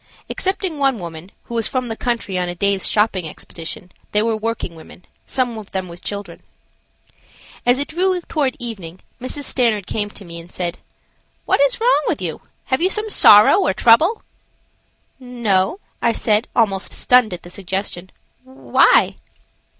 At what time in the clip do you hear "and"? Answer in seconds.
10.39-10.51